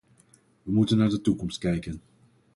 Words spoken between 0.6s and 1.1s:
We moeten naar